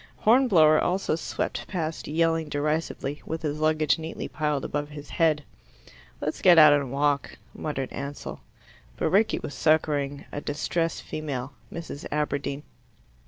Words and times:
Hornblower 0.17 0.79
also 0.81 1.13
swept 1.15 1.67
past 1.67 2.07
yelling 2.07 2.49
derisively, 2.49 3.21
with 3.23 3.43
his 3.43 3.59
luggage 3.59 3.99
neatly 3.99 4.27
piled 4.27 4.65
above 4.65 4.89
his 4.89 5.11
head. 5.11 5.43
"Let's 6.19 6.41
get 6.41 6.57
out 6.57 6.73
and 6.73 6.91
walk," 6.91 7.37
muttered 7.53 7.93
Ansell. 7.93 8.41
But 8.97 9.11
Rickie 9.11 9.37
was 9.37 9.53
succouring 9.53 10.25
a 10.31 10.41
distressed 10.41 11.03
female 11.03 11.53
Mrs. 11.71 12.07
Aberdeen. 12.11 12.63